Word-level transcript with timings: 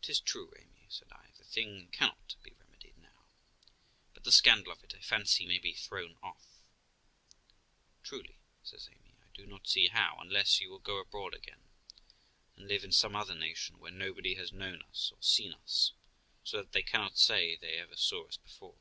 'Tis 0.00 0.20
true, 0.20 0.52
Amy', 0.56 0.86
said 0.88 1.08
I, 1.10 1.32
'the 1.36 1.42
thing 1.42 1.88
cannot 1.90 2.36
be 2.44 2.52
remedied 2.56 2.96
now, 2.98 3.24
but 4.12 4.22
the 4.22 4.30
scandal 4.30 4.70
of 4.72 4.84
it, 4.84 4.94
I 4.94 5.00
fancy, 5.00 5.44
may 5.44 5.58
be 5.58 5.74
thrown 5.74 6.16
off.' 6.22 6.60
'Truly', 8.04 8.38
says 8.62 8.88
Amy, 8.92 9.16
'I 9.20 9.24
do 9.34 9.44
not 9.44 9.66
see 9.66 9.88
how, 9.88 10.18
unless 10.20 10.60
you 10.60 10.70
will 10.70 10.78
go 10.78 10.98
abroad 11.00 11.34
again, 11.34 11.64
and 12.54 12.68
live 12.68 12.84
in 12.84 12.92
some 12.92 13.16
other 13.16 13.34
nation 13.34 13.80
where 13.80 13.90
nobody 13.90 14.36
has 14.36 14.52
known 14.52 14.82
us 14.82 15.10
or 15.12 15.20
seen 15.20 15.52
us, 15.54 15.94
so 16.44 16.58
that 16.58 16.70
they 16.70 16.84
cannot 16.84 17.18
say 17.18 17.56
they 17.56 17.74
ever 17.80 17.96
saw 17.96 18.28
us 18.28 18.36
before.' 18.36 18.78